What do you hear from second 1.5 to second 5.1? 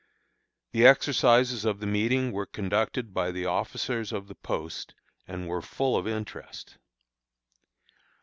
of the meeting were conducted by the officers of the post,